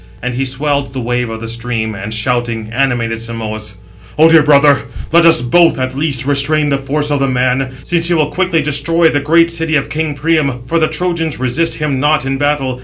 [0.19, 3.75] And he swelled the wave of the stream, and, shouting, animated Simoïs:
[4.17, 8.07] "O dear brother, let us both, at least, restrain the force of the man, since
[8.07, 11.99] he will quickly destroy the great city of king Priam, for the Trojans resist him
[11.99, 12.79] not in battle.